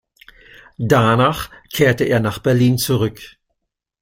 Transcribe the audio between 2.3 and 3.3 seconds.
Berlin zurück.